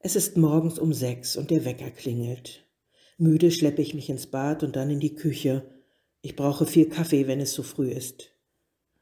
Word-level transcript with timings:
Es 0.00 0.14
ist 0.14 0.36
morgens 0.36 0.78
um 0.78 0.92
sechs 0.92 1.36
und 1.36 1.50
der 1.50 1.64
Wecker 1.64 1.90
klingelt. 1.90 2.64
Müde 3.16 3.50
schleppe 3.50 3.82
ich 3.82 3.94
mich 3.94 4.08
ins 4.08 4.28
Bad 4.28 4.62
und 4.62 4.76
dann 4.76 4.90
in 4.90 5.00
die 5.00 5.16
Küche. 5.16 5.68
Ich 6.22 6.36
brauche 6.36 6.66
viel 6.66 6.88
Kaffee, 6.88 7.26
wenn 7.26 7.40
es 7.40 7.52
so 7.52 7.64
früh 7.64 7.90
ist. 7.90 8.30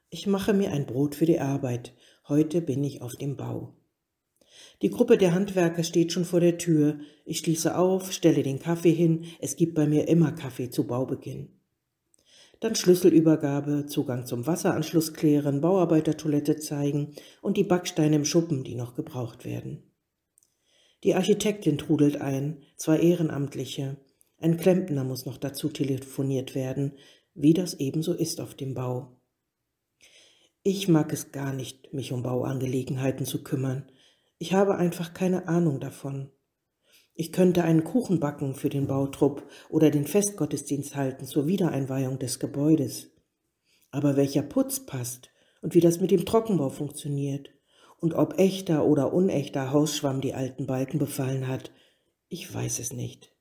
Ich 0.08 0.26
mache 0.26 0.54
mir 0.54 0.72
ein 0.72 0.86
Brot 0.86 1.14
für 1.14 1.26
die 1.26 1.38
Arbeit. 1.38 1.92
Heute 2.28 2.62
bin 2.62 2.82
ich 2.82 3.02
auf 3.02 3.14
dem 3.14 3.36
Bau. 3.36 3.74
Die 4.80 4.88
Gruppe 4.88 5.18
der 5.18 5.34
Handwerker 5.34 5.84
steht 5.84 6.12
schon 6.12 6.24
vor 6.24 6.40
der 6.40 6.56
Tür. 6.56 6.98
Ich 7.26 7.40
schließe 7.40 7.76
auf, 7.76 8.10
stelle 8.10 8.42
den 8.42 8.58
Kaffee 8.58 8.94
hin. 8.94 9.26
Es 9.38 9.56
gibt 9.56 9.74
bei 9.74 9.86
mir 9.86 10.08
immer 10.08 10.32
Kaffee 10.32 10.70
zu 10.70 10.86
Baubeginn. 10.86 11.50
Dann 12.60 12.74
Schlüsselübergabe, 12.74 13.84
Zugang 13.84 14.24
zum 14.24 14.46
Wasseranschluss 14.46 15.12
klären, 15.12 15.60
Bauarbeitertoilette 15.60 16.56
zeigen 16.56 17.14
und 17.42 17.58
die 17.58 17.64
Backsteine 17.64 18.16
im 18.16 18.24
Schuppen, 18.24 18.64
die 18.64 18.76
noch 18.76 18.94
gebraucht 18.94 19.44
werden. 19.44 19.82
Die 21.06 21.14
Architektin 21.14 21.78
trudelt 21.78 22.20
ein, 22.20 22.64
zwei 22.74 22.98
Ehrenamtliche. 22.98 23.96
Ein 24.38 24.56
Klempner 24.56 25.04
muss 25.04 25.24
noch 25.24 25.38
dazu 25.38 25.68
telefoniert 25.68 26.56
werden, 26.56 26.94
wie 27.32 27.54
das 27.54 27.74
ebenso 27.74 28.12
ist 28.12 28.40
auf 28.40 28.56
dem 28.56 28.74
Bau. 28.74 29.16
Ich 30.64 30.88
mag 30.88 31.12
es 31.12 31.30
gar 31.30 31.52
nicht, 31.52 31.94
mich 31.94 32.10
um 32.10 32.24
Bauangelegenheiten 32.24 33.24
zu 33.24 33.44
kümmern. 33.44 33.88
Ich 34.38 34.52
habe 34.52 34.78
einfach 34.78 35.14
keine 35.14 35.46
Ahnung 35.46 35.78
davon. 35.78 36.32
Ich 37.14 37.30
könnte 37.30 37.62
einen 37.62 37.84
Kuchen 37.84 38.18
backen 38.18 38.56
für 38.56 38.68
den 38.68 38.88
Bautrupp 38.88 39.48
oder 39.68 39.92
den 39.92 40.08
Festgottesdienst 40.08 40.96
halten 40.96 41.24
zur 41.24 41.46
Wiedereinweihung 41.46 42.18
des 42.18 42.40
Gebäudes. 42.40 43.12
Aber 43.92 44.16
welcher 44.16 44.42
Putz 44.42 44.84
passt 44.84 45.30
und 45.62 45.76
wie 45.76 45.80
das 45.80 46.00
mit 46.00 46.10
dem 46.10 46.26
Trockenbau 46.26 46.68
funktioniert 46.68 47.50
und 47.98 48.14
ob 48.14 48.38
echter 48.38 48.84
oder 48.84 49.12
unechter 49.12 49.72
Hausschwamm 49.72 50.20
die 50.20 50.34
alten 50.34 50.66
Balken 50.66 50.98
befallen 50.98 51.48
hat, 51.48 51.70
ich 52.28 52.52
weiß 52.52 52.78
es 52.78 52.92
nicht. 52.92 53.32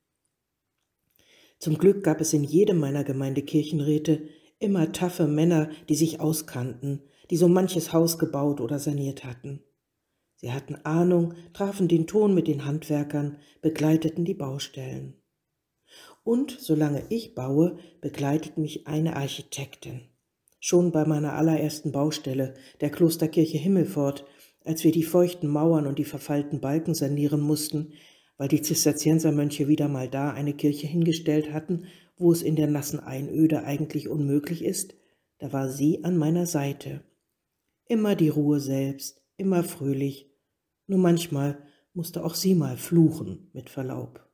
Zum 1.59 1.77
Glück 1.77 2.03
gab 2.03 2.21
es 2.21 2.33
in 2.33 2.43
jedem 2.43 2.79
meiner 2.79 3.03
Gemeindekirchenräte 3.03 4.27
immer 4.59 4.91
taffe 4.91 5.27
Männer, 5.27 5.69
die 5.89 5.95
sich 5.95 6.19
auskannten, 6.19 7.01
die 7.29 7.37
so 7.37 7.47
manches 7.47 7.93
Haus 7.93 8.19
gebaut 8.19 8.61
oder 8.61 8.79
saniert 8.79 9.23
hatten. 9.23 9.63
Sie 10.35 10.51
hatten 10.51 10.75
Ahnung, 10.83 11.33
trafen 11.53 11.87
den 11.87 12.07
Ton 12.07 12.33
mit 12.33 12.47
den 12.47 12.65
Handwerkern, 12.65 13.37
begleiteten 13.61 14.25
die 14.25 14.33
Baustellen. 14.33 15.15
Und 16.23 16.57
solange 16.59 17.03
ich 17.09 17.35
baue, 17.35 17.77
begleitet 18.01 18.57
mich 18.57 18.87
eine 18.87 19.15
Architektin. 19.15 20.01
Schon 20.59 20.91
bei 20.91 21.05
meiner 21.05 21.33
allerersten 21.33 21.91
Baustelle, 21.91 22.55
der 22.81 22.89
Klosterkirche 22.89 23.57
Himmelfort, 23.57 24.25
als 24.65 24.83
wir 24.83 24.91
die 24.91 25.03
feuchten 25.03 25.47
Mauern 25.47 25.87
und 25.87 25.99
die 25.99 26.05
verfallten 26.05 26.59
Balken 26.59 26.95
sanieren 26.95 27.39
mussten, 27.39 27.93
weil 28.37 28.47
die 28.47 28.61
Zisterziensermönche 28.61 29.67
wieder 29.67 29.87
mal 29.87 30.09
da 30.09 30.31
eine 30.31 30.53
Kirche 30.53 30.87
hingestellt 30.87 31.53
hatten, 31.53 31.85
wo 32.17 32.31
es 32.31 32.41
in 32.41 32.55
der 32.55 32.67
nassen 32.67 32.99
Einöde 32.99 33.63
eigentlich 33.63 34.09
unmöglich 34.09 34.63
ist, 34.63 34.95
da 35.37 35.53
war 35.53 35.69
sie 35.69 36.03
an 36.03 36.17
meiner 36.17 36.45
Seite. 36.45 37.03
Immer 37.87 38.15
die 38.15 38.29
Ruhe 38.29 38.59
selbst, 38.59 39.21
immer 39.37 39.63
fröhlich, 39.63 40.31
nur 40.87 40.99
manchmal 40.99 41.59
musste 41.93 42.25
auch 42.25 42.35
sie 42.35 42.55
mal 42.55 42.77
fluchen, 42.77 43.49
mit 43.53 43.69
Verlaub. 43.69 44.27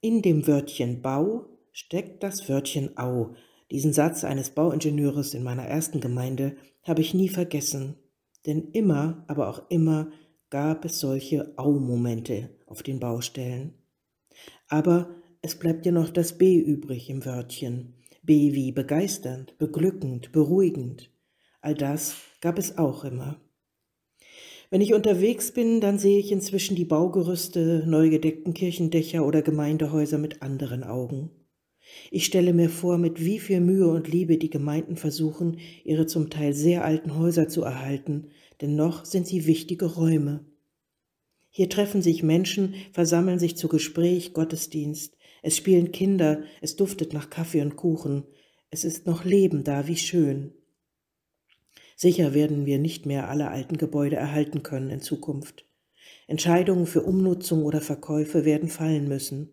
In 0.00 0.22
dem 0.22 0.46
Wörtchen 0.46 1.02
Bau 1.02 1.46
steckt 1.72 2.22
das 2.22 2.48
Wörtchen 2.48 2.96
Au. 2.96 3.34
Diesen 3.70 3.92
Satz 3.92 4.24
eines 4.24 4.50
Bauingenieurs 4.50 5.34
in 5.34 5.42
meiner 5.42 5.64
ersten 5.64 6.00
Gemeinde 6.00 6.56
habe 6.82 7.00
ich 7.00 7.14
nie 7.14 7.28
vergessen 7.28 7.96
denn 8.46 8.70
immer, 8.72 9.24
aber 9.28 9.48
auch 9.48 9.70
immer 9.70 10.10
gab 10.50 10.84
es 10.84 11.00
solche 11.00 11.52
Au-Momente 11.56 12.50
auf 12.66 12.82
den 12.82 13.00
Baustellen. 13.00 13.74
Aber 14.68 15.08
es 15.42 15.58
bleibt 15.58 15.86
ja 15.86 15.92
noch 15.92 16.10
das 16.10 16.38
B 16.38 16.56
übrig 16.58 17.10
im 17.10 17.24
Wörtchen. 17.24 17.94
B 18.22 18.54
wie 18.54 18.72
begeisternd, 18.72 19.58
beglückend, 19.58 20.32
beruhigend. 20.32 21.10
All 21.60 21.74
das 21.74 22.16
gab 22.40 22.58
es 22.58 22.78
auch 22.78 23.04
immer. 23.04 23.40
Wenn 24.70 24.80
ich 24.80 24.94
unterwegs 24.94 25.52
bin, 25.52 25.80
dann 25.80 25.98
sehe 25.98 26.18
ich 26.18 26.32
inzwischen 26.32 26.74
die 26.74 26.84
Baugerüste, 26.84 27.84
neu 27.86 28.10
gedeckten 28.10 28.54
Kirchendächer 28.54 29.26
oder 29.26 29.42
Gemeindehäuser 29.42 30.18
mit 30.18 30.42
anderen 30.42 30.82
Augen. 30.82 31.30
Ich 32.10 32.24
stelle 32.24 32.52
mir 32.52 32.70
vor, 32.70 32.98
mit 32.98 33.24
wie 33.24 33.38
viel 33.38 33.60
Mühe 33.60 33.88
und 33.88 34.08
Liebe 34.08 34.38
die 34.38 34.50
Gemeinden 34.50 34.96
versuchen, 34.96 35.58
ihre 35.84 36.06
zum 36.06 36.30
Teil 36.30 36.52
sehr 36.52 36.84
alten 36.84 37.16
Häuser 37.18 37.48
zu 37.48 37.62
erhalten, 37.62 38.28
denn 38.60 38.76
noch 38.76 39.04
sind 39.04 39.26
sie 39.26 39.46
wichtige 39.46 39.86
Räume. 39.86 40.44
Hier 41.50 41.68
treffen 41.68 42.02
sich 42.02 42.22
Menschen, 42.22 42.74
versammeln 42.92 43.38
sich 43.38 43.56
zu 43.56 43.68
Gespräch, 43.68 44.32
Gottesdienst. 44.32 45.16
Es 45.42 45.56
spielen 45.56 45.92
Kinder, 45.92 46.42
es 46.60 46.74
duftet 46.76 47.12
nach 47.12 47.30
Kaffee 47.30 47.62
und 47.62 47.76
Kuchen. 47.76 48.24
Es 48.70 48.84
ist 48.84 49.06
noch 49.06 49.24
Leben 49.24 49.62
da, 49.62 49.86
wie 49.86 49.96
schön. 49.96 50.52
Sicher 51.96 52.34
werden 52.34 52.66
wir 52.66 52.78
nicht 52.78 53.06
mehr 53.06 53.28
alle 53.28 53.50
alten 53.50 53.76
Gebäude 53.76 54.16
erhalten 54.16 54.62
können 54.62 54.90
in 54.90 55.00
Zukunft. 55.00 55.64
Entscheidungen 56.26 56.86
für 56.86 57.02
Umnutzung 57.02 57.64
oder 57.64 57.80
Verkäufe 57.80 58.44
werden 58.44 58.68
fallen 58.68 59.06
müssen. 59.06 59.52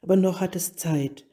Aber 0.00 0.16
noch 0.16 0.40
hat 0.40 0.56
es 0.56 0.76
Zeit, 0.76 1.26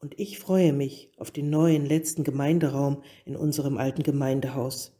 und 0.00 0.18
ich 0.18 0.38
freue 0.38 0.72
mich 0.72 1.10
auf 1.16 1.30
den 1.30 1.50
neuen 1.50 1.84
letzten 1.84 2.24
Gemeinderaum 2.24 3.02
in 3.24 3.36
unserem 3.36 3.78
alten 3.78 4.02
Gemeindehaus. 4.02 4.96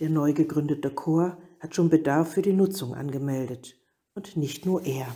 Der 0.00 0.10
neu 0.10 0.32
gegründete 0.32 0.90
Chor 0.90 1.38
hat 1.60 1.74
schon 1.74 1.90
Bedarf 1.90 2.32
für 2.32 2.42
die 2.42 2.52
Nutzung 2.52 2.94
angemeldet. 2.94 3.76
Und 4.14 4.36
nicht 4.36 4.66
nur 4.66 4.84
er. 4.84 5.06